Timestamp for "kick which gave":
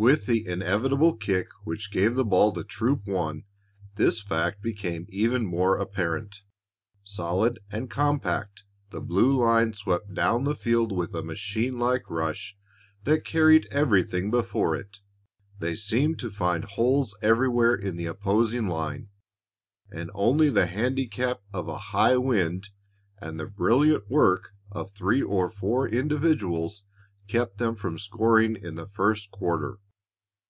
1.16-2.14